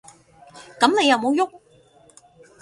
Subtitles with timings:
[0.79, 1.41] 噉你有無郁？